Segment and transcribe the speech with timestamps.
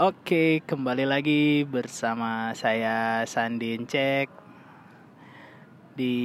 [0.00, 4.32] Oke, kembali lagi bersama saya Sandin Cek
[5.92, 6.16] di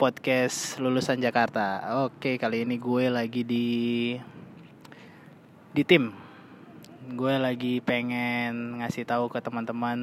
[0.00, 1.92] podcast lulusan Jakarta.
[2.08, 3.68] Oke, kali ini gue lagi di
[5.76, 6.16] di tim.
[7.12, 10.00] Gue lagi pengen ngasih tahu ke teman-teman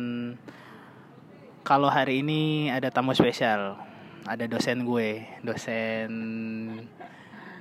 [1.65, 3.73] kalau hari ini ada tamu spesial.
[4.29, 6.13] Ada dosen gue, dosen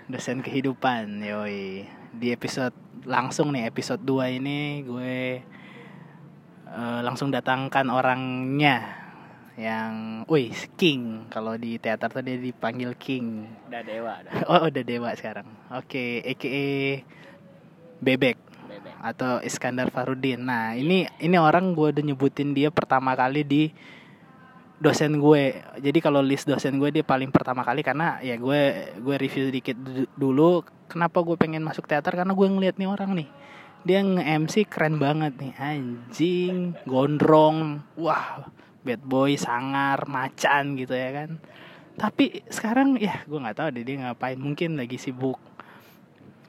[0.08, 1.84] dosen kehidupan, yoi.
[2.16, 2.72] Di episode
[3.04, 5.44] langsung nih episode 2 ini gue
[6.64, 9.04] uh, langsung datangkan orangnya
[9.60, 13.44] yang, wih King kalau di teater tadi dipanggil King.
[13.68, 14.32] Udah dewa, udah.
[14.50, 15.46] Oh udah dewa sekarang.
[15.76, 17.04] Oke, EKE
[18.00, 18.94] Bebek Bebek.
[19.04, 20.40] atau Iskandar Farudin.
[20.40, 23.62] Nah ini ini orang gue udah nyebutin dia pertama kali di
[24.78, 25.58] dosen gue.
[25.82, 29.76] Jadi kalau list dosen gue dia paling pertama kali karena ya gue gue review dikit
[29.78, 30.62] du- dulu.
[30.88, 33.28] Kenapa gue pengen masuk teater karena gue ngeliat nih orang nih.
[33.86, 38.50] Dia nge-MC keren banget nih anjing, gondrong, wah
[38.82, 41.38] bad boy, sangar, macan gitu ya kan.
[41.98, 44.38] Tapi sekarang ya gue nggak tahu deh dia ngapain.
[44.38, 45.38] Mungkin lagi sibuk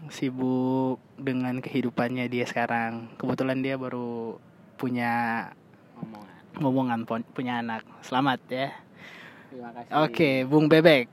[0.08, 3.12] sibuk dengan kehidupannya dia sekarang.
[3.20, 4.40] Kebetulan dia baru
[4.80, 5.46] punya
[6.00, 6.39] Omongan.
[6.60, 7.88] Ngomongan punya anak.
[8.04, 8.70] Selamat ya.
[9.50, 9.92] Terima kasih.
[10.06, 11.08] Oke, Bung Bebek.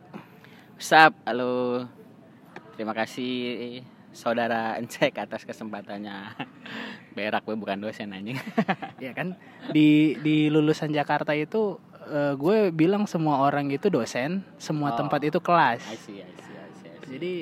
[0.77, 1.87] Sup, halo.
[2.77, 3.81] Terima kasih
[4.13, 6.37] saudara Encek atas kesempatannya.
[7.17, 8.37] Berak gue bukan dosen anjing.
[9.01, 9.37] Ya kan
[9.73, 14.97] di di lulusan Jakarta itu eh, gue bilang semua orang itu dosen, semua Oh.
[14.97, 15.81] tempat itu kelas.
[15.89, 17.09] I see, I see, I see, I see.
[17.17, 17.35] Jadi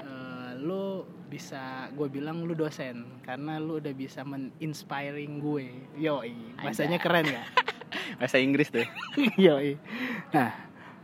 [0.00, 5.66] eh, lu bisa gue bilang lu dosen karena lu udah bisa men-inspiring gue.
[5.96, 7.40] Yoi, bahasanya keren ya.
[8.20, 8.84] bahasa Inggris tuh.
[9.40, 9.80] Yoi.
[10.36, 10.52] Nah,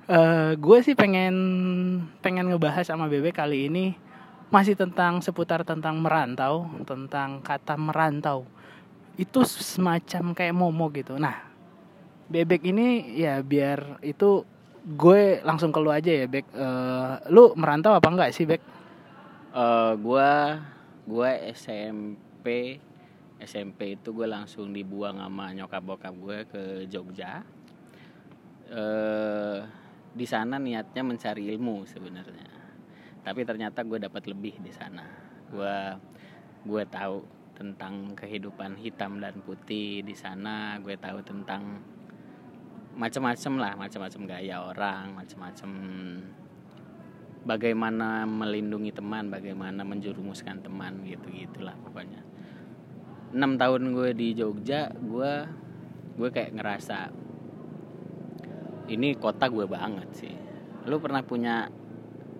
[0.05, 1.35] eh gue sih pengen
[2.21, 3.97] pengen ngebahas sama Bebek kali ini
[4.53, 8.45] masih tentang seputar tentang merantau, tentang kata merantau.
[9.17, 11.17] Itu semacam kayak momo gitu.
[11.17, 11.41] Nah,
[12.29, 14.45] Bebek ini ya biar itu
[14.85, 16.45] gue langsung ke lu aja ya, Bek.
[16.53, 18.61] Eh, lu merantau apa enggak sih, Bek?
[19.49, 20.61] Eh, gua
[21.09, 22.77] gua SMP
[23.39, 27.47] SMP itu gue langsung dibuang sama nyokap bokap gue ke Jogja.
[28.69, 29.61] Eh
[30.09, 32.51] di sana niatnya mencari ilmu sebenarnya.
[33.23, 35.07] Tapi ternyata gue dapat lebih di sana.
[35.49, 35.77] Gue
[36.67, 37.23] gue tahu
[37.55, 40.77] tentang kehidupan hitam dan putih di sana.
[40.83, 41.79] Gue tahu tentang
[42.99, 45.71] macam-macam lah, macam-macam gaya orang, macam-macam
[47.45, 52.23] bagaimana melindungi teman, bagaimana menjerumuskan teman gitu gitulah pokoknya.
[53.29, 55.33] enam tahun gue di Jogja, gue
[56.17, 57.13] gue kayak ngerasa
[58.89, 60.35] ini kota gue banget sih.
[60.89, 61.69] Lu pernah punya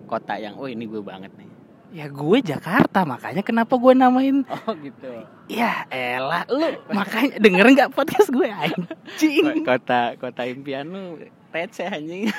[0.09, 1.47] kota yang oh ini gue banget nih.
[1.89, 5.09] Ya gue Jakarta, makanya kenapa gue namain Oh gitu.
[5.49, 11.21] Ya elah lu makanya denger nggak podcast gue anjing kota kota impian lu
[11.53, 12.29] receh anjing.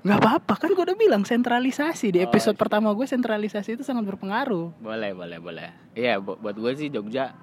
[0.00, 2.60] Nggak apa-apa kan gue udah bilang sentralisasi di Oh, episode iya.
[2.60, 5.68] pertama gue sentralisasi itu sangat berpengaruh boleh boleh boleh.
[5.92, 7.36] Iya bu- buat gue sih Jogja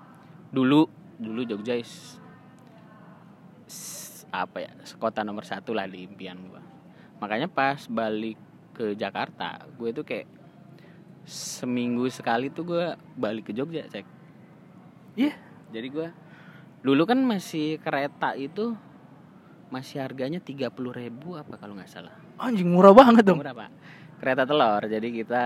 [0.49, 2.17] dulu dulu Jogja is,
[3.63, 6.61] is- apa ya kota nomor satu lah di impian gue.
[7.17, 8.37] Makanya pas balik
[8.73, 10.25] ke Jakarta gue tuh kayak
[11.23, 14.05] seminggu sekali tuh gue balik ke Jogja cek.
[15.13, 15.33] Iya.
[15.69, 16.07] Jadi gue
[16.79, 18.73] dulu kan masih kereta itu
[19.67, 22.15] masih harganya tiga puluh ribu apa kalau nggak salah.
[22.39, 23.69] anjing murah banget dong Murah pak.
[24.17, 25.43] Kereta telur jadi kita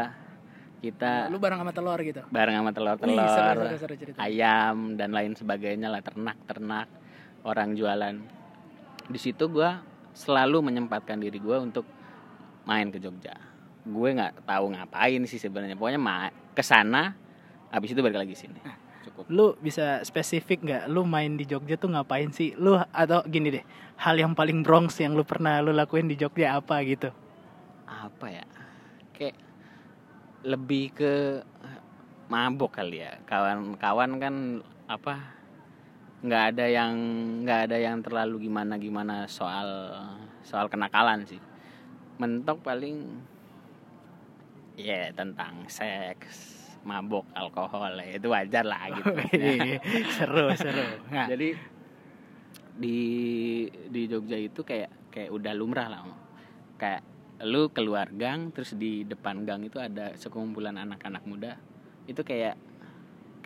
[0.82, 4.18] kita lu bareng sama telur gitu bareng sama Wih, telur-telur seru, seru, seru cerita.
[4.18, 6.90] ayam dan lain sebagainya lah ternak-ternak
[7.46, 8.16] orang jualan
[9.06, 9.70] di situ gue
[10.18, 11.86] selalu menyempatkan diri gue untuk
[12.66, 13.38] main ke Jogja
[13.86, 17.14] gue nggak tahu ngapain sih sebenarnya pokoknya ma ke sana
[17.70, 18.62] habis itu balik lagi sini
[19.12, 19.26] cukup.
[19.28, 20.84] Lu bisa spesifik nggak?
[20.88, 22.56] Lu main di Jogja tuh ngapain sih?
[22.56, 23.66] Lu atau gini deh
[24.00, 27.12] hal yang paling Bronx yang lu pernah lu lakuin di Jogja apa gitu?
[27.86, 28.46] Apa ya?
[29.12, 29.38] Kayak
[30.48, 31.44] lebih ke
[32.32, 33.20] mabok kali ya.
[33.28, 34.36] Kawan-kawan kan
[34.88, 35.38] apa
[36.22, 36.94] nggak ada yang
[37.44, 39.92] nggak ada yang terlalu gimana gimana soal
[40.42, 41.42] soal kenakalan sih.
[42.18, 43.22] Mentok paling
[44.80, 48.18] ya tentang seks mabok alkohol ya.
[48.18, 49.12] Itu wajar lah gitu.
[50.18, 50.86] Seru seru.
[51.10, 51.28] Nggak.
[51.38, 51.50] jadi
[52.82, 52.98] di
[53.70, 56.14] di Jogja itu kayak kayak udah lumrah lah Om.
[56.82, 57.02] kayak
[57.46, 61.58] lu keluar gang terus di depan gang itu ada sekumpulan anak-anak muda.
[62.10, 62.58] Itu kayak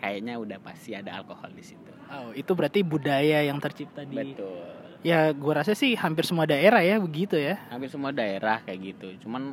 [0.00, 1.92] kayaknya udah pasti ada alkohol di situ.
[2.08, 4.64] Oh itu berarti budaya yang tercipta di betul.
[5.04, 7.60] Ya gua rasa sih hampir semua daerah ya begitu ya.
[7.68, 9.08] Hampir semua daerah kayak gitu.
[9.26, 9.52] Cuman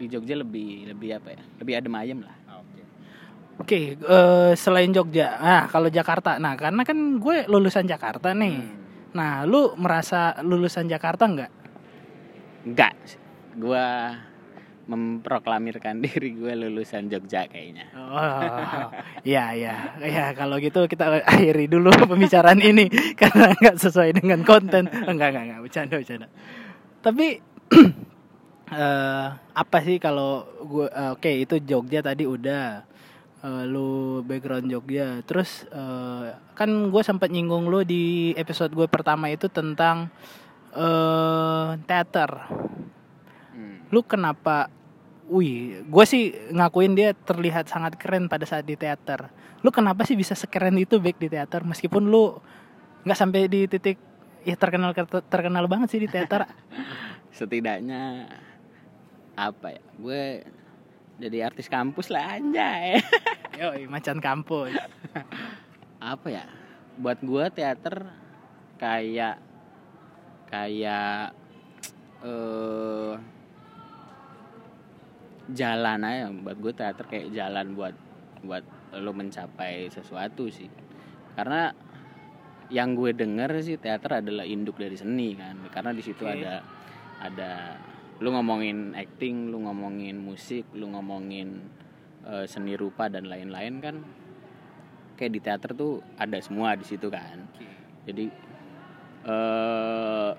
[0.00, 1.42] di Jogja lebih lebih apa ya?
[1.60, 2.39] Lebih adem ayem lah
[3.60, 8.56] Oke, eh, selain Jogja, nah kalau Jakarta, nah karena kan gue lulusan Jakarta nih.
[8.56, 8.80] Hmm.
[9.12, 11.52] Nah, lu merasa lulusan Jakarta nggak?
[12.64, 12.94] Enggak.
[13.60, 14.16] Gua
[14.90, 17.92] memproklamirkan diri gue lulusan Jogja kayaknya.
[17.94, 18.90] Oh,
[19.22, 22.90] iya iya, ya kalau gitu kita akhiri dulu pembicaraan ini
[23.20, 24.90] karena nggak sesuai dengan konten.
[24.90, 26.28] Enggak enggak enggak, bercanda bercanda.
[27.04, 27.26] Tapi
[28.70, 32.89] eh apa sih kalau gue eh, oke itu Jogja tadi udah
[33.40, 35.24] Eh, lu background Jogja.
[35.24, 40.12] Terus eh, kan gue sempat nyinggung lu di episode gue pertama itu tentang
[40.76, 42.30] eh teater.
[43.56, 43.88] Hmm.
[43.88, 44.68] Lu kenapa
[45.30, 49.30] Wih, gue sih ngakuin dia terlihat sangat keren pada saat di teater.
[49.62, 52.34] Lu kenapa sih bisa sekeren itu back di teater meskipun lu
[53.06, 53.94] nggak sampai di titik
[54.42, 54.90] ya terkenal
[55.30, 56.50] terkenal banget sih di teater.
[57.38, 58.26] Setidaknya
[59.38, 59.82] apa ya?
[60.02, 60.42] Gue
[61.20, 62.96] jadi artis kampus lah anjay.
[63.60, 64.72] Yo, macan kampus.
[66.00, 66.44] apa ya?
[66.96, 68.08] Buat gue teater
[68.80, 69.36] kayak
[70.48, 71.36] kayak
[72.24, 73.14] eh
[75.50, 77.94] jalan aja buat gue teater kayak jalan buat
[78.46, 78.64] buat
[78.96, 80.70] lo mencapai sesuatu sih
[81.34, 81.74] karena
[82.70, 86.38] yang gue denger sih teater adalah induk dari seni kan karena di situ Oke.
[86.38, 86.62] ada
[87.18, 87.74] ada
[88.20, 91.64] lu ngomongin acting lu ngomongin musik lu ngomongin
[92.28, 93.96] eh, seni rupa dan lain-lain kan
[95.16, 97.44] kayak di teater tuh ada semua di situ kan.
[98.08, 98.26] Jadi
[99.28, 100.30] eh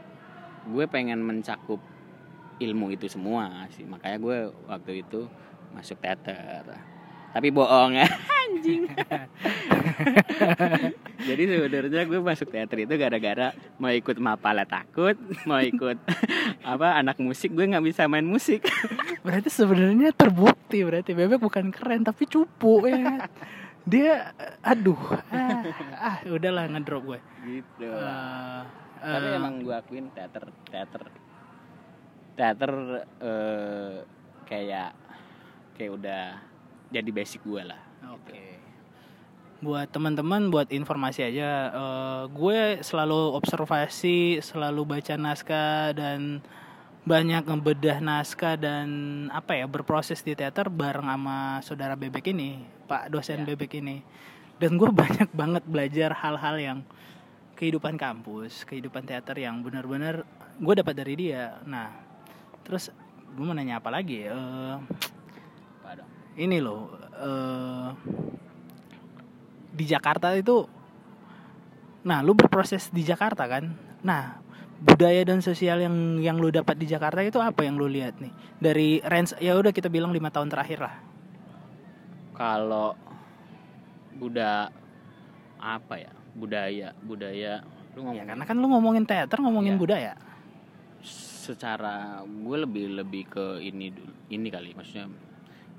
[0.61, 1.81] gue pengen mencakup
[2.57, 3.85] ilmu itu semua sih.
[3.85, 5.29] Makanya gue waktu itu
[5.73, 6.90] masuk teater
[7.31, 8.07] tapi bohong ya
[8.47, 8.87] anjing
[11.27, 15.15] jadi sebenarnya gue masuk teater itu gara-gara mau ikut mapala takut
[15.47, 15.97] mau ikut
[16.71, 18.67] apa anak musik gue nggak bisa main musik
[19.21, 23.29] Berarti sebenarnya terbukti berarti bebek bukan keren tapi cupu ya.
[23.85, 24.33] Dia
[24.65, 24.97] aduh
[25.29, 25.61] ah,
[25.97, 27.19] ah udahlah ngedrop gue.
[27.45, 28.61] gitu Eh,
[29.01, 31.03] tapi eh, emang gue akuin teater teater
[32.37, 32.71] teater
[33.17, 34.05] eh,
[34.45, 34.93] kayak
[35.73, 36.25] kayak udah
[36.91, 37.79] jadi basic gue lah
[38.11, 38.59] Oke.
[39.61, 46.41] Buat teman-teman, buat informasi aja, eh, gue selalu observasi, selalu baca naskah dan
[47.01, 48.89] banyak ngebedah naskah dan
[49.29, 53.53] apa ya berproses di teater bareng sama saudara bebek ini, Pak dosen Ya.
[53.53, 54.01] bebek ini.
[54.57, 56.79] Dan gue banyak banget belajar hal-hal yang
[57.53, 60.25] kehidupan kampus, kehidupan teater yang benar-benar
[60.57, 61.61] gue dapat dari dia.
[61.69, 61.89] Nah,
[62.65, 62.89] terus
[63.33, 64.25] gue mau nanya apa lagi?
[64.25, 64.33] ya?
[66.37, 66.81] Ini loh
[67.21, 67.89] eh
[69.71, 70.67] di Jakarta itu
[72.01, 73.71] nah lu berproses di Jakarta kan?
[74.01, 74.41] Nah
[74.81, 78.33] budaya dan sosial yang yang lu dapat di Jakarta itu apa yang lu lihat nih?
[78.57, 80.95] Dari range ya udah kita bilang lima tahun terakhir lah.
[82.33, 82.97] Kalau
[84.17, 84.73] budak
[85.61, 86.11] apa ya?
[86.31, 87.59] Budaya budaya
[87.91, 89.81] lu ngomong ya karena kan lu ngomongin teater ngomongin Iya.
[89.83, 90.13] budaya.
[91.41, 95.11] Secara gue lebih lebih ke ini dulu ini kali maksudnya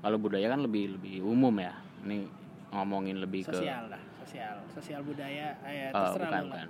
[0.03, 1.73] kalau budaya kan lebih lebih umum ya.
[2.03, 2.27] Ini
[2.69, 4.55] ngomongin lebih ke sosial lah sosial.
[4.69, 6.67] Sosial budaya ya Oh, terserah bukan bukan.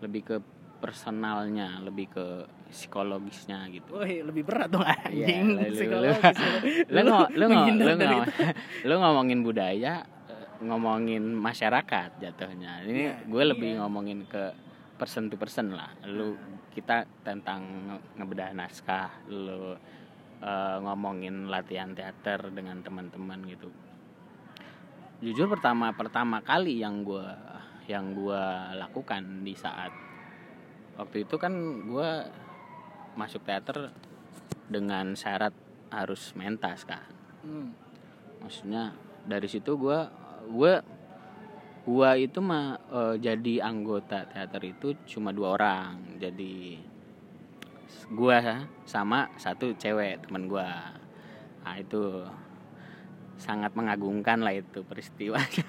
[0.00, 0.36] Lebih ke
[0.76, 2.26] personalnya lebih ke
[2.68, 3.96] psikologisnya gitu.
[3.96, 5.56] Woi, lebih berat dong anjing.
[5.56, 6.36] lu- psikologis.
[8.96, 12.84] ngomongin budaya eh, ngomongin masyarakat jatuhnya.
[12.84, 13.78] Ini Iya, gue lebih iya.
[13.82, 14.52] ngomongin ke
[14.96, 15.90] person to person lah.
[16.04, 16.36] Lu
[16.70, 19.74] kita tentang nge- ngebedah naskah lu
[20.42, 23.68] eh, ngomongin latihan teater dengan teman-teman gitu.
[25.24, 27.24] Jujur pertama pertama kali yang gue
[27.86, 29.94] yang gua lakukan di saat
[30.98, 31.54] waktu itu kan
[31.86, 32.10] gue
[33.14, 33.94] masuk teater
[34.66, 35.54] dengan syarat
[35.94, 37.06] harus mentas kan
[37.46, 37.70] Hmm.
[38.42, 38.90] maksudnya
[39.22, 40.10] dari situ gua
[40.50, 40.82] gua
[41.86, 46.18] gua itu mah eh, jadi anggota teater itu cuma dua orang.
[46.18, 46.82] Jadi
[48.10, 50.96] gua sama satu cewek teman gua.
[51.62, 52.24] Nah itu
[53.36, 55.66] sangat mengagumkan lah itu peristiwanya.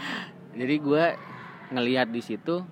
[0.58, 1.14] Jadi gua
[1.72, 2.64] ngelihat di situ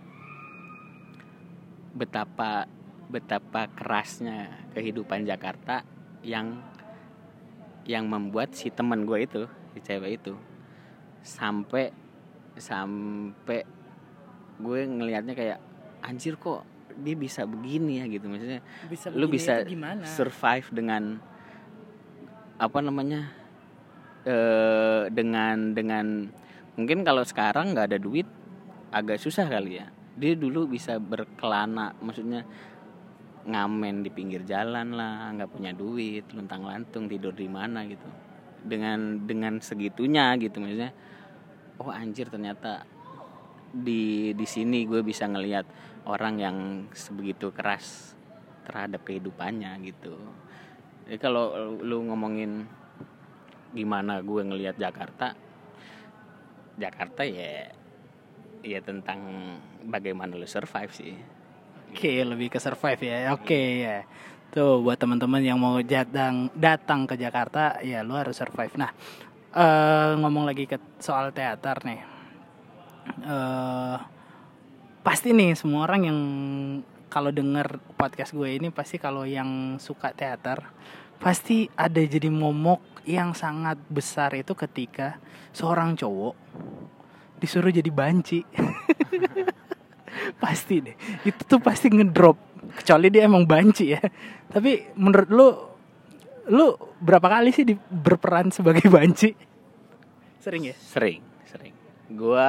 [1.97, 2.69] betapa
[3.09, 5.87] betapa kerasnya kehidupan Jakarta
[6.27, 6.61] yang
[7.87, 10.35] yang membuat si teman gue itu si cewek itu
[11.23, 11.95] sampai
[12.59, 13.63] sampai
[14.59, 15.59] gue ngelihatnya kayak
[16.03, 18.27] anjir kok dia bisa begini ya gitu.
[18.29, 19.65] Maksudnya bisa lu bisa
[20.05, 21.21] survive dengan
[22.57, 23.31] apa namanya
[24.25, 26.33] eh dengan dengan
[26.75, 28.27] mungkin kalau sekarang nggak ada duit
[28.91, 29.93] agak susah kali ya.
[30.17, 32.49] Dia dulu bisa berkelana maksudnya
[33.47, 38.09] ngamen di pinggir jalan lah nggak punya duit luntang lantung tidur di mana gitu.
[38.67, 40.91] Dengan dengan segitunya gitu maksudnya
[41.77, 42.89] oh anjir ternyata
[43.77, 45.67] di di sini gue bisa ngelihat
[46.09, 46.57] orang yang
[46.97, 48.17] sebegitu keras
[48.65, 50.17] terhadap kehidupannya gitu
[51.05, 52.65] jadi kalau lu ngomongin
[53.77, 55.37] gimana gue ngelihat Jakarta
[56.81, 57.69] Jakarta ya
[58.65, 59.21] ya tentang
[59.85, 61.15] bagaimana lu survive sih
[61.87, 63.33] Oke, lebih ke survive ya.
[63.33, 64.05] Oke ya.
[64.51, 68.75] Tuh buat teman-teman yang mau datang datang ke Jakarta, ya lu harus survive.
[68.77, 68.91] Nah,
[69.55, 72.16] eh ngomong lagi ke soal teater nih.
[73.27, 73.99] Eh
[75.07, 76.21] pasti nih semua orang yang
[77.07, 80.67] kalau denger podcast gue ini pasti kalau yang suka teater
[81.17, 85.17] pasti ada jadi momok yang sangat besar itu ketika
[85.55, 86.35] seorang cowok
[87.39, 88.43] disuruh jadi banci.
[90.43, 90.97] pasti deh.
[91.23, 92.37] Itu tuh pasti ngedrop.
[92.77, 94.03] Kecuali dia emang banci ya.
[94.51, 95.49] Tapi menurut lu
[96.51, 96.67] lu
[97.01, 99.33] berapa kali sih di, berperan sebagai banci?
[100.43, 100.77] Sering ya?
[100.77, 101.75] Sering sering.
[102.13, 102.49] Gue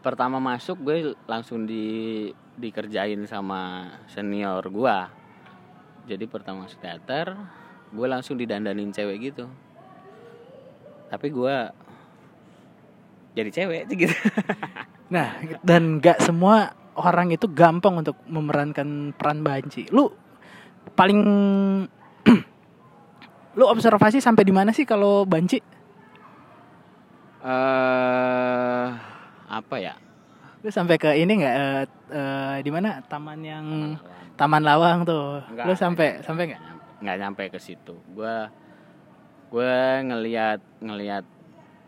[0.00, 4.96] pertama masuk gue langsung di dikerjain sama senior gue
[6.08, 7.36] jadi pertama masuk teater
[7.90, 9.50] gue langsung didandanin cewek gitu.
[11.10, 11.56] Tapi gue
[13.34, 14.14] jadi cewek gitu.
[15.10, 19.90] Nah dan gak semua orang itu gampang untuk memerankan peran banci.
[19.90, 20.06] Lu
[20.94, 21.18] paling
[23.58, 25.58] lu observasi sampai di mana sih kalau banci?
[27.42, 29.09] Eh
[29.50, 29.94] apa ya?
[30.62, 33.02] Lu sampai ke ini nggak eh, eh, di mana?
[33.02, 33.66] Taman yang
[34.38, 35.42] taman lawang tuh.
[35.50, 36.62] Enggak, lu sampai sampai nggak?
[37.02, 37.98] Nggak nyampe ke situ.
[38.14, 38.46] Gue
[39.50, 39.74] gue
[40.06, 41.26] ngelihat ngelihat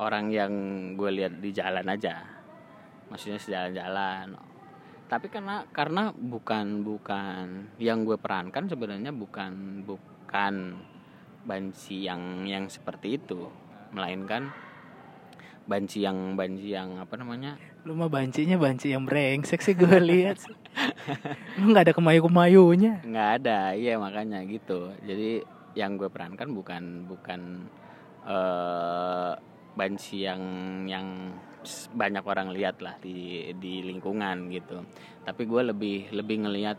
[0.02, 0.52] orang yang
[0.99, 2.26] gue lihat di jalan aja.
[3.07, 4.35] Maksudnya sejalan-jalan.
[5.07, 10.81] Tapi karena karena bukan bukan yang gue perankan sebenarnya bukan bukan
[11.45, 13.52] banci yang yang seperti itu.
[13.92, 14.49] Melainkan
[15.66, 20.38] banci yang banci yang apa namanya Lu mah bancinya banci yang brengsek sih gue lihat.
[21.59, 23.02] Lu nggak ada kemayu-kemayunya.
[23.02, 25.42] nggak ada iya makanya gitu jadi
[25.75, 27.40] yang gue perankan bukan bukan
[28.23, 29.33] eh
[29.73, 30.42] banci yang
[30.85, 31.33] yang
[31.97, 34.85] banyak orang lihat lah di di lingkungan gitu
[35.25, 36.78] tapi gue lebih lebih ngelihat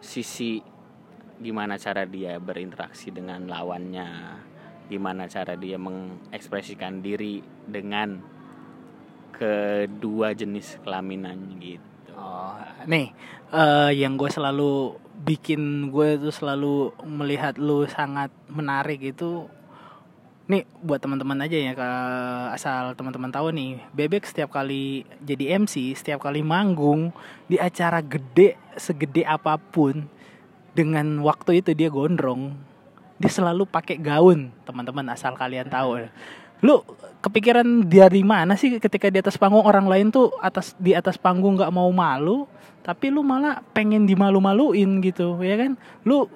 [0.00, 0.62] sisi
[1.42, 4.08] gimana cara dia berinteraksi dengan lawannya
[4.88, 8.20] gimana cara dia mengekspresikan diri dengan
[9.34, 12.12] kedua jenis kelaminannya gitu.
[12.14, 12.54] Oh,
[12.86, 13.10] nih
[13.50, 14.94] eh, yang gue selalu
[15.26, 19.50] bikin gue tuh selalu melihat lu sangat menarik itu
[20.44, 21.72] nih buat teman-teman aja ya
[22.52, 27.16] asal teman-teman tahu nih bebek setiap kali jadi MC setiap kali manggung
[27.48, 30.04] di acara gede segede apa pun
[30.76, 32.52] dengan waktu itu dia gondrong
[33.14, 36.10] dia selalu pakai gaun teman-teman asal kalian tahu.
[36.64, 36.82] Lu
[37.22, 39.62] kepikiran dari mana sih ketika di atas panggung?
[39.62, 42.48] Orang lain tuh atas di atas panggung nggak mau malu
[42.84, 45.78] tapi lu malah pengen dimalu-maluin gitu ya kan?
[46.02, 46.26] Lu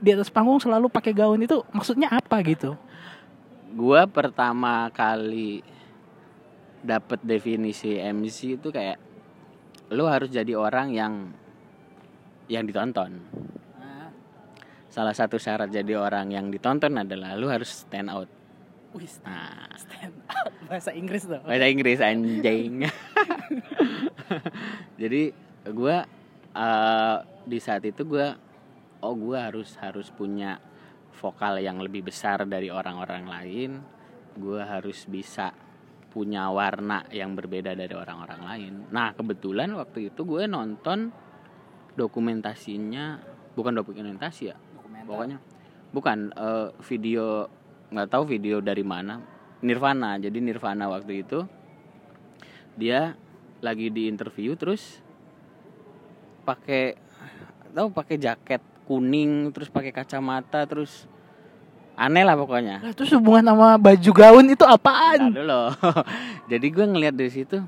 [0.00, 2.78] di atas panggung selalu pakai gaun itu maksudnya apa gitu?
[3.76, 5.62] Gua pertama kali
[6.80, 8.96] dapat definisi MC itu kayak
[9.92, 11.14] lu harus jadi orang yang
[12.48, 13.20] yang ditonton.
[14.90, 18.26] Salah satu syarat jadi orang yang ditonton adalah lu harus stand out.
[18.90, 22.90] Wih, Nah, stand out bahasa Inggris tuh bahasa Inggris anjing.
[25.00, 25.30] jadi
[25.70, 26.02] gua
[26.50, 27.16] eh,
[27.46, 28.34] di saat itu gua
[29.06, 30.58] oh gua harus harus punya
[31.22, 33.70] vokal yang lebih besar dari orang-orang lain.
[34.34, 35.54] Gua harus bisa
[36.10, 38.72] punya warna yang berbeda dari orang-orang lain.
[38.90, 41.14] Nah, kebetulan waktu itu gue nonton
[41.94, 43.22] dokumentasinya
[43.54, 44.58] bukan dokumentasi ya.
[45.04, 45.38] Pokoknya
[45.90, 47.46] bukan eh, video
[47.90, 49.20] nggak tahu video dari mana.
[49.60, 50.16] Nirvana.
[50.16, 51.44] Jadi Nirvana waktu itu
[52.78, 53.12] dia
[53.60, 55.04] lagi di interview terus
[56.48, 56.96] pakai
[57.76, 61.04] tahu pakai jaket kuning terus pakai kacamata terus
[62.00, 65.68] aneh lah pokoknya Lah, terus hubungan sama baju gaun itu apaan dulu.
[66.50, 67.60] Jadi gue ngeliat dari situ,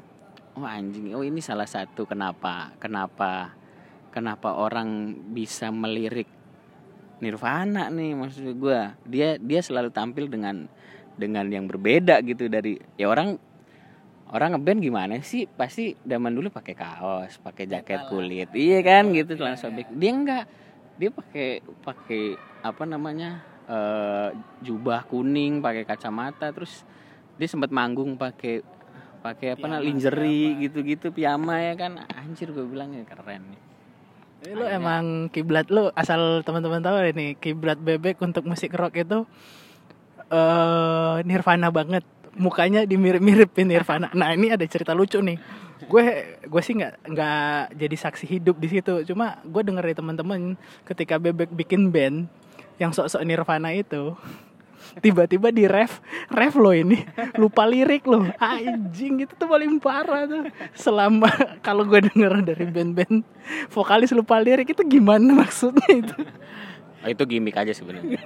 [0.56, 3.52] oh anjing, oh ini salah satu kenapa, kenapa,
[4.08, 6.26] kenapa orang bisa melirik
[7.22, 8.80] Nirvana nih maksud gue.
[9.06, 10.66] Dia dia selalu tampil dengan
[11.14, 13.38] dengan yang berbeda gitu dari ya orang
[14.34, 15.46] orang ngeband gimana sih?
[15.46, 19.86] Pasti zaman dulu pakai kaos, pakai jaket kulit, iya kan gitu celana sobek.
[19.94, 20.44] Dia enggak,
[20.98, 22.24] dia pakai pakai
[22.66, 23.38] apa namanya
[23.70, 24.34] eh,
[24.66, 26.82] jubah kuning, pakai kacamata, terus
[27.38, 28.66] dia sempat manggung pakai
[29.22, 32.02] pakai apa nah lingerie gitu-gitu piyama ya kan.
[32.18, 33.71] Anjir gue bilang ya keren nih
[34.42, 35.70] Jadi lu emang kiblat.
[35.70, 39.22] Lu asal teman-teman tahu ini kiblat bebek untuk musik rock itu
[40.34, 42.02] eh Nirvana banget.
[42.34, 44.10] Mukanya dimirip-miripin Nirvana.
[44.18, 45.38] Nah ini ada cerita lucu nih.
[45.86, 49.06] Gue gue sih nggak nggak jadi saksi hidup di situ.
[49.06, 50.58] Cuma gue denger dari teman-teman
[50.90, 52.26] ketika bebek bikin band
[52.82, 54.18] yang sok-sok Nirvana itu
[54.98, 55.98] tiba-tiba di ref
[56.28, 57.00] ref lo ini.
[57.34, 60.48] Lupa lirik lo anjing itu tuh paling parah tuh.
[60.72, 61.28] Selama
[61.66, 63.22] kalau gue denger dari band-band
[63.68, 66.16] vokalis lupa lirik itu gimana maksudnya itu?
[67.02, 68.22] Oh, itu gimmick aja sebenarnya.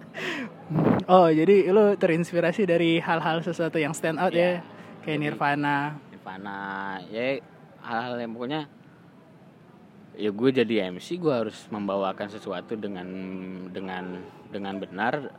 [1.12, 4.40] oh jadi lo terinspirasi dari hal-hal sesuatu yang stand out Iya.
[4.40, 4.52] ya
[5.02, 5.76] kayak Jadi- Nirvana.
[6.08, 6.58] Nirvana
[7.08, 7.40] ya
[7.80, 8.62] hal-hal yang pokoknya
[10.16, 13.08] ya gue jadi MC gue harus membawakan sesuatu dengan
[13.68, 15.32] dengan dengan benar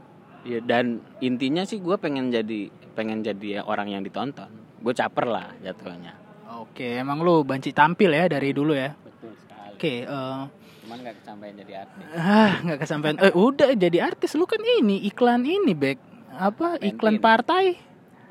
[0.43, 4.50] ya dan intinya sih gue pengen jadi pengen jadi orang yang ditonton.
[4.81, 6.17] Gue caper lah jatuhnya.
[6.62, 8.91] Oke emang lo banci tampil ya dari dulu ya?
[8.98, 9.71] Betul sekali.
[9.77, 10.41] Oke eh,
[10.81, 12.05] cuman gak kesampaian jadi artis.
[12.12, 13.15] Ah nggak kesampaian.
[13.21, 14.36] Eh udah jadi artis.
[14.36, 15.98] Lu kan ini iklan ini Bek.
[16.31, 17.24] Apa iklan Bentin.
[17.24, 17.65] partai.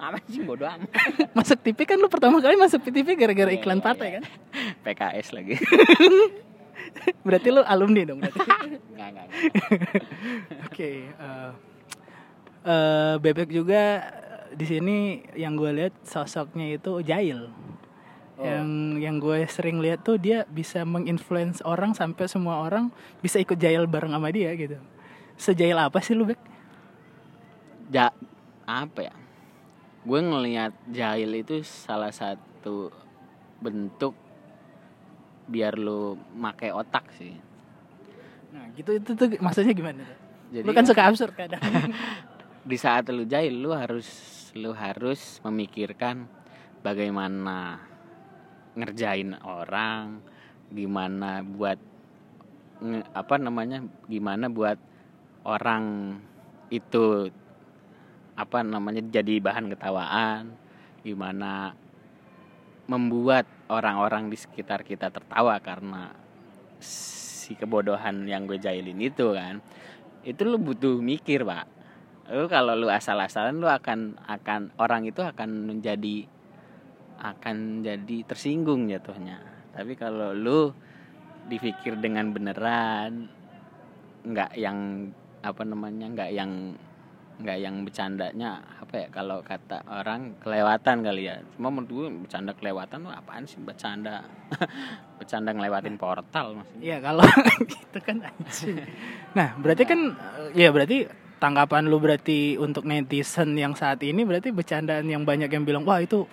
[0.00, 0.88] Apa sih bodo amat.
[1.36, 4.14] Masuk TV kan lu pertama kali masuk TV gara-gara Iya, iklan iya, partai iya.
[4.16, 4.22] kan?
[4.88, 5.54] PKS lagi.
[7.28, 8.40] Berarti lu alumni dong berarti.
[8.96, 9.40] Nggak nggak nggak.
[10.72, 11.50] oke eh
[12.64, 14.04] eh, bebek juga
[14.50, 14.96] di sini
[15.38, 17.50] yang gue lihat sosoknya itu Jail.
[18.40, 18.48] Oh.
[18.48, 22.88] yang yang gue sering lihat tuh dia bisa menginfluence orang sampai semua orang
[23.20, 24.80] bisa ikut Jail bareng sama dia gitu.
[25.36, 26.40] Sejail apa sih lu Bek?
[27.92, 28.08] ja
[28.64, 29.14] apa ya?
[30.08, 32.88] Gue ngelihat jahil itu salah satu
[33.60, 34.16] bentuk
[35.44, 37.36] biar lu make otak sih.
[38.56, 40.00] Nah gitu itu tuh maksudnya gimana
[40.50, 41.62] jadi lu kan suka absurd kadang
[42.60, 44.08] di saat lu jahil lu harus
[44.52, 46.28] lu harus memikirkan
[46.84, 47.80] bagaimana
[48.76, 50.20] ngerjain orang
[50.68, 51.80] gimana buat
[52.84, 54.76] nge- apa namanya gimana buat
[55.48, 56.16] orang
[56.68, 57.32] itu
[58.36, 60.52] apa namanya jadi bahan ketawaan
[61.00, 61.72] gimana
[62.92, 66.12] membuat orang-orang di sekitar kita tertawa karena
[66.82, 69.62] si kebodohan yang gue jahilin itu kan.
[70.26, 71.79] Itu lu butuh mikir pak
[72.30, 76.26] lu kalau lu asal-asalan lu akan akan orang itu akan menjadi
[77.20, 79.42] akan jadi tersinggung jatuhnya.
[79.74, 80.72] Tapi kalau lu
[81.50, 83.28] dipikir dengan beneran
[84.20, 86.76] nggak yang apa namanya nggak yang
[87.40, 91.40] nggak yang bercandanya apa ya kalau kata orang kelewatan kali ya.
[91.56, 93.58] Cuma menurut gue bercanda kelewatan tuh apaan sih?
[93.58, 94.28] Bercanda
[95.18, 96.84] bercanda ngelewatin portal maksudnya.
[96.84, 97.24] Iya kalau
[97.74, 98.84] gitu kan anjing.
[99.32, 101.08] Nah berarti kan eh, ya berarti
[101.40, 105.98] tanggapan lu berarti untuk netizen yang saat ini berarti bercandaan yang banyak yang bilang wah
[105.98, 106.28] itu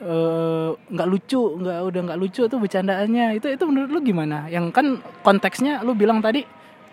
[0.00, 3.36] eh, nggak lucu nggak udah nggak lucu tuh bercandaannya.
[3.36, 4.48] Itu itu menurut lu gimana?
[4.48, 4.86] Yang kan
[5.20, 6.42] konteksnya lu bilang tadi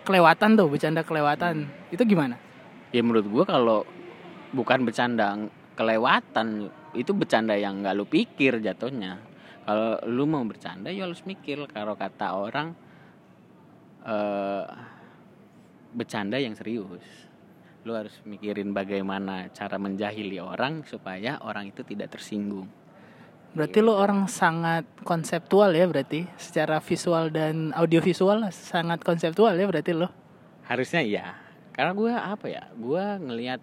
[0.04, 1.66] kelewatan tuh bercanda kelewatan.
[1.88, 2.36] Itu gimana?
[2.88, 3.84] ya menurut gue kalau
[4.56, 5.36] bukan bercanda
[5.76, 9.20] kelewatan itu bercanda yang nggak lu pikir jatuhnya.
[9.68, 11.68] Kalau lu mau bercanda ya harus mikir.
[11.68, 12.72] Kalau kata orang
[14.08, 14.64] eh
[15.92, 17.28] bercanda yang serius
[17.86, 22.66] lu harus mikirin bagaimana cara menjahili orang supaya orang itu tidak tersinggung.
[23.54, 26.28] Berarti lu orang sangat konseptual ya berarti?
[26.36, 30.10] Secara visual dan audiovisual sangat konseptual ya berarti lo.
[30.68, 31.26] harusnya iya.
[31.72, 33.60] Karena gue apa ya gue ngelihat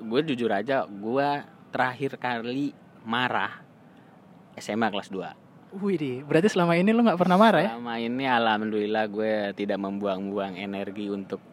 [0.00, 1.28] gue jujur aja gue
[1.68, 2.72] terakhir kali
[3.04, 3.60] marah
[4.56, 7.76] SMA kelas 2 Wih berarti selama ini lu nggak pernah marah ya?
[7.76, 11.44] Selama ini alhamdulillah gue tidak membuang-buang energi untuk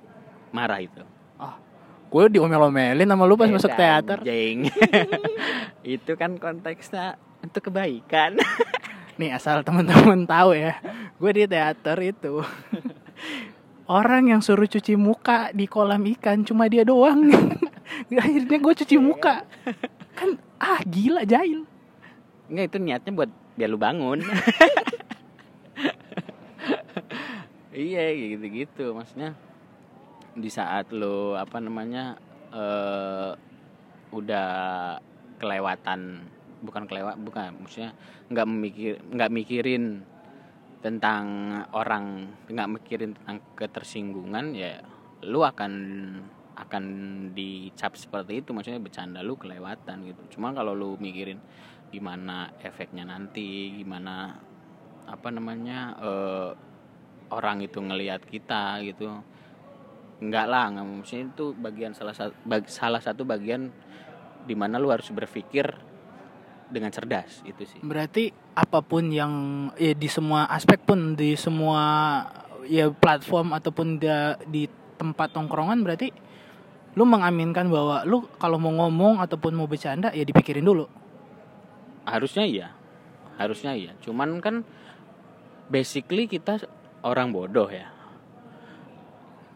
[0.56, 1.04] marah itu.
[2.16, 4.20] Gue diomel-omelin sama lu pas Beda, masuk teater.
[4.24, 4.72] anjing.
[6.00, 8.40] itu kan konteksnya untuk kebaikan.
[9.20, 10.80] Nih asal teman-teman tahu ya,
[11.20, 12.40] gue di teater itu
[13.92, 17.28] orang yang suruh cuci muka di kolam ikan cuma dia doang.
[18.16, 19.44] Akhirnya gue cuci muka.
[20.16, 21.68] Kan ah gila jahil.
[22.48, 24.24] Enggak itu niatnya buat biar lu bangun.
[27.76, 29.36] iya gitu-gitu maksudnya
[30.36, 32.20] di saat lu apa namanya
[32.52, 33.32] eh
[34.16, 34.50] udah
[35.42, 36.24] kelewatan
[36.64, 37.92] bukan kelewat bukan maksudnya
[38.32, 40.06] nggak memikir nggak mikirin
[40.80, 41.26] tentang
[41.74, 44.80] orang nggak mikirin tentang ketersinggungan ya
[45.26, 45.74] lu akan
[46.56, 46.84] akan
[47.36, 50.40] dicap seperti itu maksudnya bercanda lu kelewatan gitu.
[50.40, 51.40] Cuma kalau lu mikirin
[51.92, 54.40] gimana efeknya nanti gimana
[55.06, 56.52] apa namanya eh,
[57.30, 59.22] orang itu ngelihat kita gitu
[60.24, 62.36] enggak lah nggak maksudnya itu bagian salah satu
[62.72, 63.68] salah satu bagian
[64.46, 65.66] di mana lu harus berpikir
[66.70, 67.80] dengan cerdas itu sih.
[67.82, 69.34] Berarti apa pun yang
[69.78, 71.82] ya di semua aspek pun di semua
[72.66, 76.10] ya platform ataupun da- di tempat tongkrongan berarti
[76.96, 80.88] lu mengaminkan bahwa lu kalau mau ngomong ataupun mau bercanda ya dipikirin dulu.
[82.08, 82.68] Harusnya iya.
[83.36, 83.92] Harusnya iya.
[84.00, 84.64] Cuman kan
[85.68, 86.62] basically kita
[87.04, 87.95] orang bodoh ya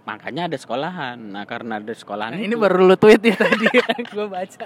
[0.10, 1.18] makanya ada sekolahan.
[1.22, 3.70] Nah karena ada sekolahan nah, itu, ini baru lu tweet ya tadi.
[4.18, 4.66] Gue baca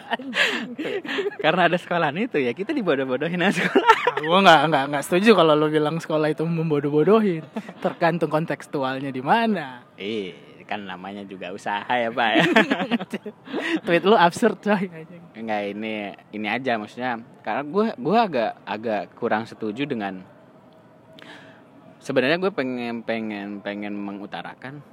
[1.44, 3.68] karena ada sekolahan itu ya kita dibodoh-bodohin aja.
[3.68, 7.44] Sekolah gue nggak nggak nggak setuju kalau lu bilang sekolah itu membodoh-bodohin.
[7.84, 9.84] Tergantung kontekstualnya di mana.
[10.00, 12.44] Eh kan namanya juga usaha ya pak ya.
[13.86, 14.88] Tweet lu absurd coy
[15.36, 17.20] enggak ini ini aja maksudnya.
[17.44, 20.24] Karena gue gue agak agak kurang setuju dengan
[22.00, 24.93] sebenarnya gue pengen pengen pengen mengutarakan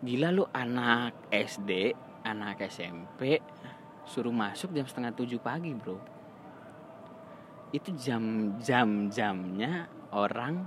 [0.00, 1.92] gila lu anak SD
[2.24, 3.40] anak SMP
[4.04, 5.96] suruh masuk jam setengah tujuh pagi bro.
[7.70, 10.66] Itu jam jam jamnya orang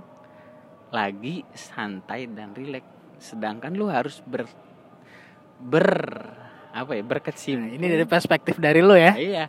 [0.88, 2.88] lagi santai dan rileks.
[3.20, 4.48] Sedangkan lu harus ber
[5.60, 5.90] ber
[6.74, 7.70] apa ya berkecimpung.
[7.70, 9.14] Nah, ini dari perspektif dari lu ya.
[9.14, 9.44] Iya.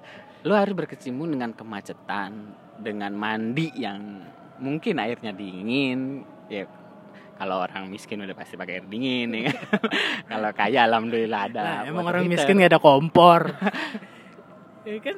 [0.45, 4.21] Lu harus berkecimpung dengan kemacetan dengan mandi yang
[4.61, 6.21] mungkin airnya dingin
[6.51, 6.69] ya
[7.35, 9.51] kalau orang miskin udah pasti pakai air dingin ya.
[10.31, 13.41] kalau kaya alhamdulillah ada nah, emang orang miskin gak ada kompor.
[14.85, 15.17] Ya kan?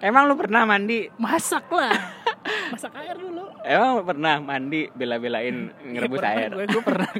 [0.00, 1.04] Emang lu pernah mandi?
[1.20, 1.92] Masak lah.
[2.72, 3.44] Masak air dulu.
[3.60, 6.50] Emang lu pernah mandi bela-belain ngerebus Pernah, air?
[6.56, 7.10] gue, gue pernah.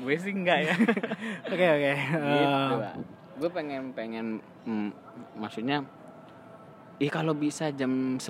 [0.00, 0.74] Gue sih enggak ya.
[1.52, 1.92] Oke oke.
[2.00, 2.96] Gitu Eh,
[3.44, 4.88] gue pengen pengen mm,
[5.36, 5.84] maksudnya
[6.96, 8.22] Ih kalau bisa jam 9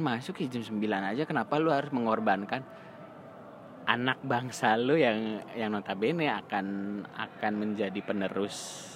[0.00, 1.22] masuk ya jam 9 aja.
[1.22, 2.66] Kenapa lu harus mengorbankan
[3.84, 6.66] anak bangsa lu yang yang notabene akan
[7.14, 8.88] akan menjadi penerus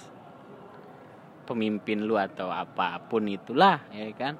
[1.45, 4.37] pemimpin lu atau apa pun itulah ya kan?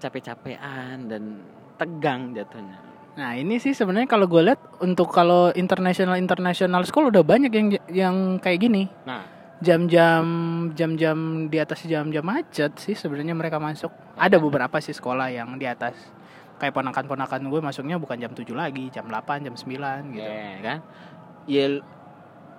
[0.00, 1.40] Capek-capean dan
[1.80, 2.76] tegang jatuhnya.
[3.14, 7.68] Nah ini sih sebenarnya kalau gue lihat untuk kalau international international school udah banyak yang
[7.88, 8.90] yang kayak gini.
[9.06, 9.32] Nah.
[9.64, 10.26] Jam-jam
[10.76, 13.88] jam-jam di atas jam-jam macet sih sebenarnya mereka masuk.
[14.18, 15.94] Ada beberapa sih sekolah yang di atas
[16.58, 20.22] kayak ponakan-ponakan gue masuknya bukan jam 7 lagi jam 8 jam 9 gitu.
[20.22, 20.78] Ya kan?
[21.44, 21.66] Ya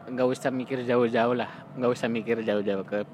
[0.06, 1.50] nggak usah mikir jauh-jauh lah.
[1.74, 3.08] Nggak usah mikir jauh-jauh ke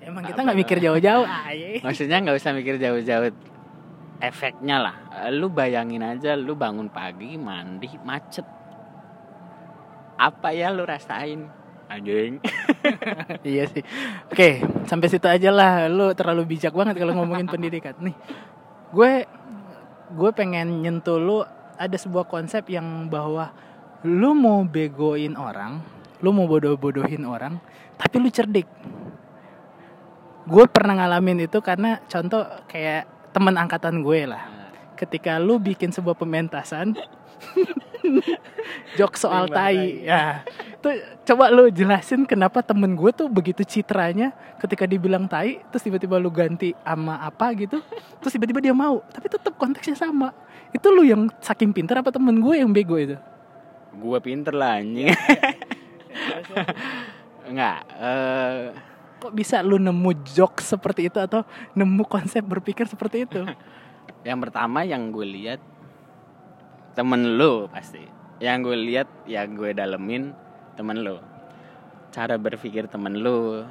[0.00, 1.26] emang kita nggak mikir jauh-jauh?
[1.86, 3.28] Maksudnya nggak usah mikir jauh-jauh
[4.20, 4.96] efeknya lah.
[5.32, 8.46] Lu bayangin aja lu bangun pagi mandi macet.
[10.20, 11.48] Apa ya lu rasain?
[11.90, 12.38] Anjing.
[13.44, 13.84] Iya sih.
[14.32, 15.84] Oke sampai situ aja lah.
[15.92, 17.92] Lu terlalu bijak banget kalau ngomongin pendidikan.
[18.00, 18.16] Nih
[18.90, 19.12] gue
[20.10, 21.38] gue pengen nyentuh lu
[21.80, 23.54] ada sebuah konsep yang bahwa
[24.02, 27.56] lu mau begoin orang lu mau bodoh-bodohin orang
[28.00, 28.64] tapi lu cerdik.
[30.48, 33.04] Gue pernah ngalamin itu karena contoh kayak
[33.36, 34.48] teman angkatan gue lah.
[34.96, 36.96] Ketika lu bikin sebuah pementasan
[38.98, 40.04] jok soal tai.
[40.04, 40.44] ya.
[40.80, 40.96] Tuh
[41.28, 46.32] coba lu jelasin kenapa temen gue tuh begitu citranya ketika dibilang tai terus tiba-tiba lu
[46.32, 47.80] ganti ama apa gitu
[48.20, 50.32] terus tiba-tiba dia mau tapi tetap konteksnya sama.
[50.70, 53.16] Itu lu yang saking pinter apa temen gue yang bego itu?
[53.96, 55.10] Gue pinter lah anjing.
[57.54, 58.70] Nggak eh.
[59.20, 61.44] Kok bisa lu nemu jok seperti itu atau
[61.76, 63.44] nemu konsep berpikir seperti itu?
[64.28, 65.60] Yang pertama yang gue lihat
[66.92, 68.02] temen lu pasti
[68.40, 70.32] yang gue lihat yang gue dalemin
[70.74, 71.20] temen lu
[72.10, 73.62] cara berpikir temen lu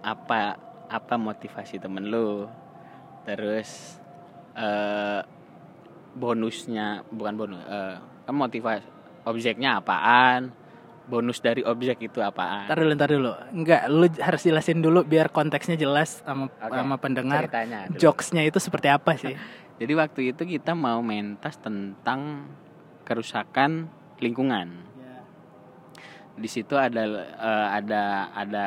[0.00, 0.56] apa
[0.88, 2.48] apa motivasi temen lu
[3.24, 3.98] terus
[4.54, 5.20] eh
[6.14, 8.86] bonusnya bukan bonus eh kan motivasi
[9.26, 10.54] objeknya apaan
[11.04, 13.32] bonus dari objek itu apaan Ntar dulu, ntar dulu.
[13.52, 17.44] Enggak, lu harus jelasin dulu biar konteksnya jelas sama Oke, sama pendengar.
[17.44, 17.92] ceritanya.
[17.92, 19.36] Jokesnya itu seperti apa sih?
[19.74, 22.46] Jadi waktu itu kita mau mentas tentang
[23.02, 23.90] kerusakan
[24.22, 24.86] lingkungan.
[26.34, 27.02] Di situ ada
[27.38, 28.66] eh, ada ada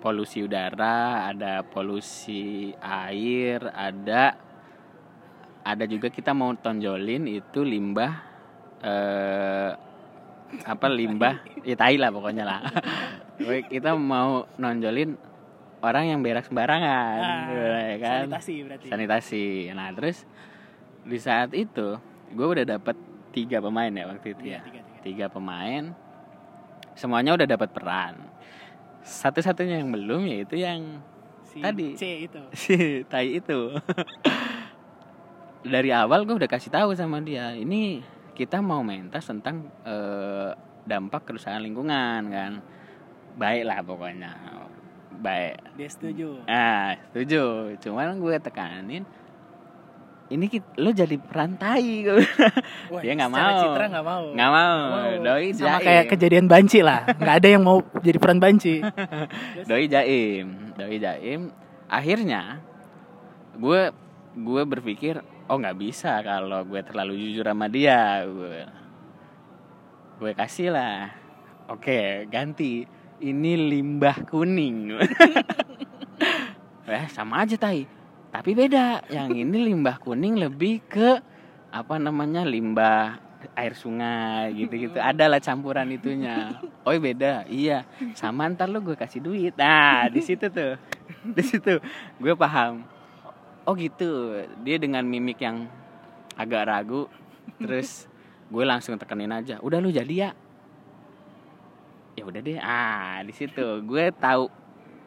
[0.00, 4.36] polusi udara, ada polusi air, ada
[5.60, 8.12] ada juga kita mau tonjolin itu limbah
[8.80, 9.72] eh
[10.66, 12.60] apa limbah ya tai lah pokoknya lah.
[13.72, 15.29] Kita mau nonjolin
[15.80, 18.24] orang yang berak sembarangan, ya kan?
[18.28, 18.86] Sanitasi berarti.
[18.88, 19.44] sanitasi.
[19.72, 20.24] Nah terus
[21.04, 21.96] di saat itu
[22.30, 22.96] gue udah dapat
[23.32, 24.62] tiga pemain ya waktu itu Iya, ya.
[24.62, 25.00] tiga, tiga.
[25.00, 25.96] Tiga pemain,
[26.92, 28.14] semuanya udah dapat peran.
[29.00, 31.00] Satu-satunya yang belum yaitu yang
[31.50, 31.98] Si Tadi.
[31.98, 32.42] C itu.
[32.62, 32.76] si
[33.10, 33.74] tai itu.
[35.74, 38.00] Dari awal gue udah kasih tahu sama dia, ini
[38.38, 40.54] kita mau mentas tentang eh,
[40.86, 42.52] dampak kerusakan lingkungan kan.
[43.34, 44.30] Baik lah pokoknya.
[45.20, 45.54] Baik.
[45.76, 46.28] Dia setuju.
[46.44, 47.76] Ah, setuju.
[47.78, 49.04] Cuman gue tekanin
[50.30, 52.06] ini kit- lu jadi perantai
[52.94, 53.60] Wah, Dia nggak mau.
[53.60, 54.24] Citra nggak mau.
[54.30, 54.78] nggak mau
[55.20, 57.02] doi Sama jaim kayak kejadian banci lah.
[57.18, 58.78] Nggak ada yang mau jadi peran banci.
[59.68, 60.46] doi jaim
[60.78, 61.50] doi jaim
[61.90, 62.62] akhirnya
[63.58, 63.90] gue
[64.38, 65.18] gue berpikir
[65.50, 68.62] oh nggak bisa kalau gue terlalu jujur sama dia gue
[70.22, 71.10] gue kasih lah
[71.66, 72.86] oke ganti
[73.20, 74.76] ini limbah kuning.
[76.90, 77.86] Eh sama aja tai.
[78.34, 79.06] Tapi beda.
[79.06, 81.22] Yang ini limbah kuning lebih ke
[81.70, 83.22] apa namanya limbah
[83.54, 84.98] air sungai gitu-gitu.
[84.98, 86.58] Ada lah campuran itunya.
[86.82, 87.46] Oh beda.
[87.46, 87.86] Iya.
[88.18, 89.54] Sama ntar lu gue kasih duit.
[89.54, 90.74] Nah di situ tuh.
[91.36, 91.78] Di situ.
[92.18, 92.82] Gue paham.
[93.62, 94.42] Oh gitu.
[94.66, 95.70] Dia dengan mimik yang
[96.34, 97.06] agak ragu.
[97.54, 98.10] Terus
[98.50, 99.62] gue langsung tekenin aja.
[99.62, 100.30] Udah lu jadi ya
[102.20, 103.64] ya udah deh ah di situ.
[103.88, 104.52] Gue tahu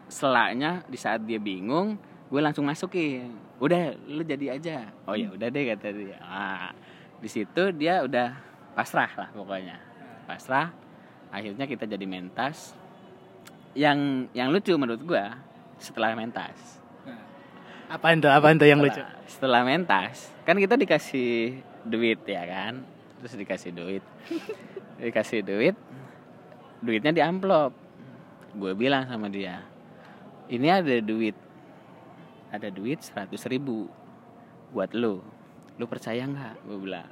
[0.10, 2.02] selaknya di saat dia bingung
[2.34, 3.30] gue langsung masukin.
[3.62, 4.90] Udah lu jadi aja.
[5.06, 6.18] Oh ya udah deh kata dia.
[6.26, 6.74] Ah
[7.22, 8.34] di situ dia udah
[8.74, 9.78] pasrah lah pokoknya.
[10.26, 10.74] Pasrah
[11.30, 12.74] akhirnya kita jadi mentas.
[13.78, 15.26] Yang yang lucu menurut gue
[15.78, 16.82] setelah mentas.
[17.94, 18.34] Apaan tuh?
[18.34, 18.98] Apaan tuh yang lucu?
[18.98, 22.82] setelah, setelah mentas kan kita dikasih duit ya kan?
[23.22, 24.04] Terus dikasih duit.
[25.04, 25.76] Dikasih duit
[26.84, 27.72] duitnya di amplop
[28.54, 29.74] gue bilang sama dia
[30.52, 31.36] ini ada duit.
[32.54, 33.88] Ada duit seratus ribu
[34.76, 35.24] buat lu.
[35.80, 36.68] Lu percaya nggak?
[36.68, 37.10] Gue bilang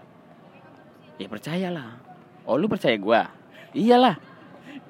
[1.18, 2.02] ya percayalah.
[2.46, 3.22] Oh lu percaya gue
[3.78, 4.20] iyalah.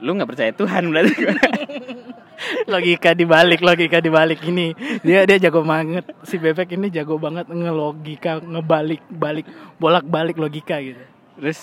[0.01, 1.15] Lu nggak percaya Tuhan berarti
[2.71, 4.73] logika dibalik logika dibalik ini.
[5.05, 6.09] Dia dia jago banget.
[6.25, 10.99] Si bebek ini jago banget ngelogika ngebalik balik bolak balik logika gitu.
[11.39, 11.59] Terus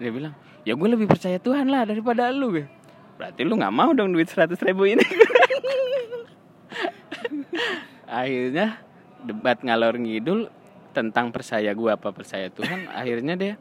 [0.00, 2.66] dia bilang ya gue lebih percaya Tuhan lah daripada lu gue
[3.22, 5.04] berarti lu nggak mau dong duit seratus ribu ini.
[8.10, 8.82] Akhirnya
[9.22, 10.50] debat ngalor ngidul
[10.90, 13.54] tentang percaya gue apa percaya Tuhan akhirnya dia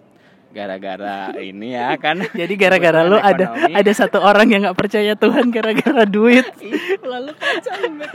[0.52, 2.26] gara-gara ini ya kan.
[2.42, 3.74] Jadi gara-gara lu ada ekonomi.
[3.78, 6.44] ada satu orang yang nggak percaya Tuhan gara-gara duit.
[7.12, 8.02] Lalu kacau lu.
[8.02, 8.10] Lu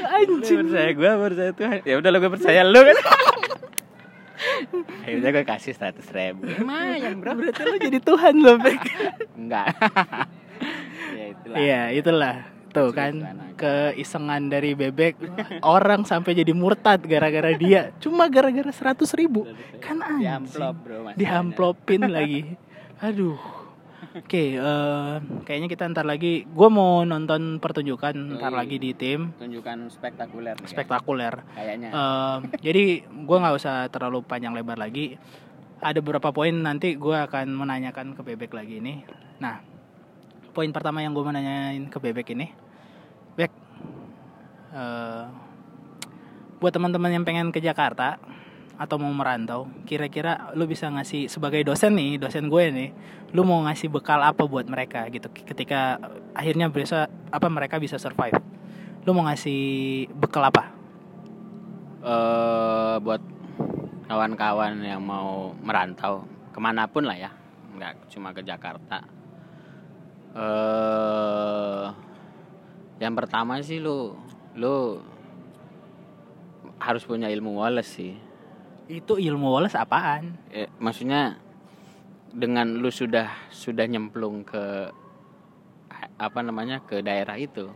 [0.00, 0.58] Lu anjing.
[0.70, 1.78] Percaya gue percaya Tuhan.
[1.84, 2.98] Ya udah lo gue percaya lu kan
[5.02, 6.46] akhirnya gue kasih seratus ribu.
[6.46, 7.32] Lumayan bro.
[7.36, 8.82] Berarti lu jadi Tuhan lo Bek.
[9.36, 9.66] Enggak.
[11.16, 11.56] Ya itulah.
[11.56, 12.36] Iya itulah.
[12.76, 13.12] Tuh kan
[13.56, 15.16] keisengan dari bebek
[15.64, 17.96] orang sampai jadi murtad gara-gara dia.
[18.04, 19.48] Cuma gara-gara seratus ribu.
[19.80, 20.44] Kan di anjing.
[20.44, 22.52] amplop bro diamplopin lagi.
[23.00, 23.65] Aduh
[24.16, 28.58] oke eh, kayaknya kita ntar lagi gue mau nonton pertunjukan ntar Yoi.
[28.58, 29.36] lagi di tim.
[29.36, 31.34] tunjukkan spektakuler nih, spektakuler.
[31.52, 31.88] Kayaknya.
[31.92, 35.20] Eh, jadi gue nggak usah terlalu panjang lebar lagi.
[35.76, 39.04] Ada beberapa poin nanti gue akan menanyakan ke bebek lagi ini.
[39.44, 39.76] Nah
[40.56, 42.48] poin pertama yang gue mau nanyain ke bebek ini
[43.36, 43.52] bek
[44.72, 45.24] eh,
[46.56, 48.16] buat teman-teman yang pengen ke Jakarta
[48.76, 52.90] atau mau merantau kira-kira lu bisa ngasih sebagai dosen nih dosen gue nih
[53.32, 55.32] lu mau ngasih bekal apa buat mereka gitu?
[55.32, 55.96] Ketika
[56.36, 58.36] akhirnya bisa apa mereka bisa survive?
[59.08, 60.72] Lu mau ngasih bekal apa?
[62.04, 63.22] Eh buat
[64.06, 67.30] kawan-kawan yang mau merantau ke mana pun lah ya
[67.76, 69.02] nggak cuma ke Jakarta.
[70.36, 71.86] Eh
[73.00, 74.16] yang pertama sih lu
[74.56, 75.00] lu
[76.80, 78.25] harus punya ilmu Wallace sih
[78.86, 80.38] Itu ilmu Wallace apaan?
[80.54, 81.42] Eh, maksudnya
[82.30, 84.92] dengan lu sudah sudah nyemplung ke
[86.16, 87.72] apa namanya ke daerah itu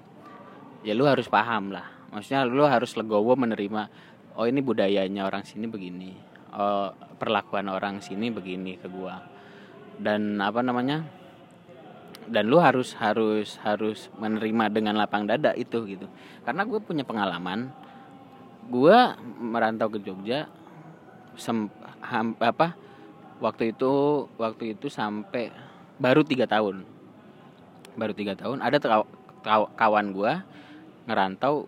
[0.84, 1.88] ya lu harus paham lah.
[2.10, 3.88] Maksudnya lu harus legowo menerima
[4.38, 6.14] oh ini budayanya orang sini begini
[6.54, 9.20] oh perlakuan orang sini begini ke gua.
[10.00, 11.04] Dan apa namanya
[12.30, 16.06] dan lu harus harus harus menerima dengan lapang dada itu gitu.
[16.46, 17.74] Karena gue punya pengalaman
[18.70, 20.46] gua merantau ke Jogja
[21.40, 21.72] sem-
[22.04, 22.76] ham- apa
[23.40, 25.48] waktu itu waktu itu sampai
[25.96, 26.84] baru tiga tahun.
[27.96, 28.60] Baru tiga tahun.
[28.60, 30.44] Ada kaw- kaw- kawan gua
[31.08, 31.64] ngerantau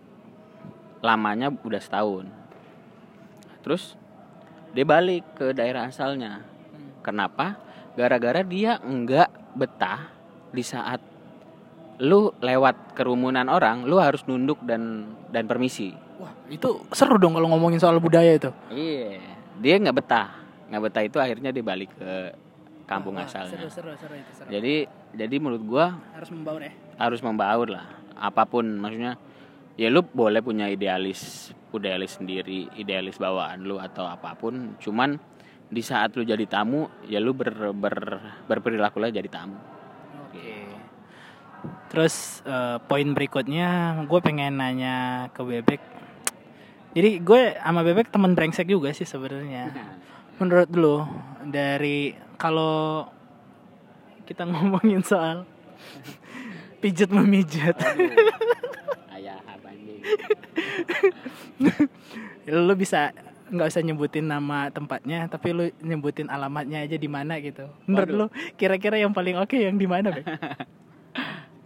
[1.01, 2.29] lamanya udah setahun.
[3.65, 3.97] Terus
[4.71, 6.45] dia balik ke daerah asalnya.
[7.01, 7.57] Kenapa?
[7.97, 10.09] Gara-gara dia enggak betah
[10.53, 11.01] di saat
[12.01, 15.93] lu lewat kerumunan orang lu harus nunduk dan dan permisi.
[16.17, 18.49] Wah, itu seru dong kalau ngomongin soal budaya itu.
[18.73, 19.21] Iya,
[19.59, 20.29] dia nggak betah,
[20.69, 22.33] nggak betah itu akhirnya dia balik ke
[22.89, 23.57] kampung Wah, asalnya.
[23.57, 24.49] Seru, seru, seru itu seru.
[24.49, 24.75] Jadi,
[25.13, 25.85] jadi menurut gua
[26.15, 26.73] harus membaur ya.
[26.97, 27.85] harus membaur lah,
[28.17, 29.19] apa pun maksudnya.
[29.73, 34.77] Ya lu boleh punya idealis, idealis sendiri, idealis bawaan lu atau apa pun.
[34.77, 35.17] Cuman
[35.73, 37.97] di saat lu jadi tamu, ya lu ber, ber,
[38.45, 39.57] berperilaku lah jadi tamu.
[40.29, 40.69] Oke.
[41.89, 45.81] Terus eh, poin berikutnya gue pengen nanya ke Bebek
[46.93, 49.73] Jadi gue sama bebek temen brengsek juga sih sebenarnya.
[50.37, 50.97] Menurut lu
[51.45, 53.09] dari kalau
[54.29, 55.49] kita ngomongin soal
[56.79, 57.73] pijet memijat.
[59.09, 60.01] Ayah banding.
[62.67, 63.15] lu bisa
[63.53, 67.69] nggak usah nyebutin nama tempatnya, tapi lu nyebutin alamatnya aja di mana gitu.
[67.85, 68.19] Menurut Waduh.
[68.19, 68.27] lu
[68.57, 70.25] kira-kira yang paling oke yang di mana, Bek?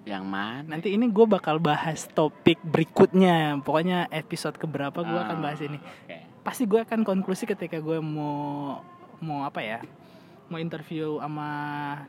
[0.08, 0.64] Yang mana?
[0.64, 3.60] Nanti ini gue bakal bahas topik berikutnya.
[3.60, 5.76] Pokoknya episode keberapa gue akan Ah, bahas ini.
[5.76, 6.18] Oke.
[6.48, 8.80] Pasti gue akan konklusi ketika gue mau
[9.20, 9.84] mau apa ya?
[10.48, 11.50] Mau interview sama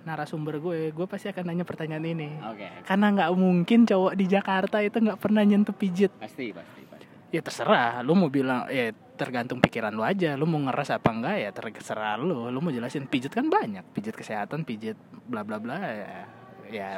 [0.06, 2.30] narasumber gue, gue pasti akan nanya pertanyaan ini.
[2.46, 2.70] Oke.
[2.86, 6.14] Karena nggak mungkin cowok di Jakarta itu nggak pernah nyentuh pijit.
[6.22, 7.06] Pasti, pasti, pasti.
[7.34, 10.38] Ya terserah, lu mau bilang ya tergantung pikiran lu aja.
[10.38, 12.46] Lu mau ngeras apa enggak ya terserah lu.
[12.46, 14.94] Lu mau jelasin pijit kan banyak, pijit kesehatan, pijit
[15.26, 16.22] bla bla bla ya,
[16.70, 16.88] ya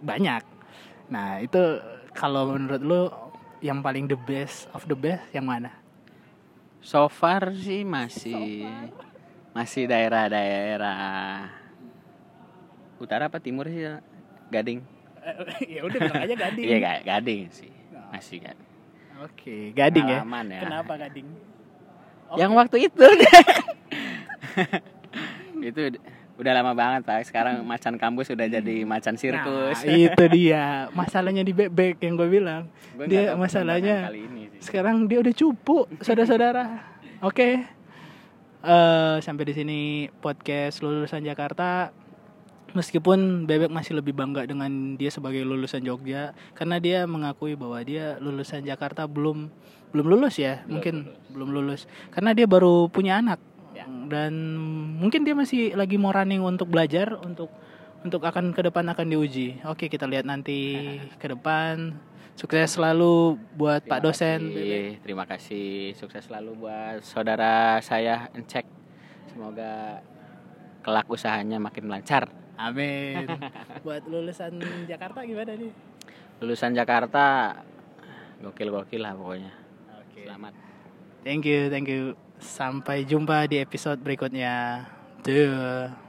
[0.00, 0.42] banyak.
[1.08, 1.80] Nah, itu
[2.12, 3.02] kalau menurut lu
[3.64, 5.72] yang paling the best of the best yang mana?
[6.84, 8.68] So far sih masih
[9.56, 11.50] masih daerah-daerah
[13.00, 13.82] utara apa timur sih
[14.52, 14.80] Gading.
[15.74, 16.66] ya udah bilang aja Gading.
[16.66, 17.72] Iya Ga- Gading sih.
[18.14, 18.70] Masih Gading.
[19.24, 20.20] Oke, Gading ya.
[20.22, 20.60] Ya.
[20.62, 21.26] Kenapa Gading?
[22.30, 22.36] Oh.
[22.38, 23.06] Yang waktu itu
[25.66, 25.80] itu
[26.36, 27.24] udah lama banget pak.
[27.24, 29.80] Sekarang macan kampus udah jadi macan sirkus.
[29.82, 30.86] Nah, itu dia.
[30.92, 32.68] Masalahnya di bebek yang gue bilang.
[32.92, 34.60] Gua dia masalahnya perkembangan kali ini sih.
[34.64, 36.64] sekarang dia udah cupu, saudara-saudara.
[37.20, 37.64] Oke.
[38.60, 39.80] Eh sampai di sini
[40.18, 41.92] podcast lulusan Jakarta.
[42.74, 44.68] Meskipun Bebek masih lebih bangga dengan
[45.00, 49.48] dia sebagai lulusan Jogja karena dia mengakui bahwa dia lulusan Jakarta belum
[49.94, 51.30] belum lulus ya, Belum mungkin lulus.
[51.32, 51.80] belum lulus.
[52.12, 53.40] Karena dia baru punya anak.
[53.86, 54.06] Ya.
[54.10, 54.32] Dan
[54.98, 57.50] mungkin dia masih lagi mau running untuk belajar untuk
[58.02, 59.62] untuk akan ke depan akan diuji.
[59.66, 60.84] Oke, kita lihat nanti
[61.22, 61.94] ke depan.
[62.36, 64.40] Sukses selalu buat Pak Terima dosen.
[64.52, 64.84] kasih.
[65.00, 65.70] Terima kasih.
[65.96, 68.68] Sukses selalu buat saudara saya Encek.
[69.32, 70.04] Semoga
[70.84, 72.28] kelak usahanya makin lancar.
[72.56, 73.28] Amin.
[73.84, 74.56] Buat lulusan
[74.88, 75.72] Jakarta gimana nih?
[76.40, 77.52] Lulusan Jakarta
[78.40, 79.52] gokil-gokil lah pokoknya.
[80.00, 80.24] Oke.
[80.24, 80.52] Selamat.
[81.20, 82.25] Thank you, thank you.
[82.40, 84.86] Sampai jumpa di episode berikutnya.
[85.24, 86.05] Duh.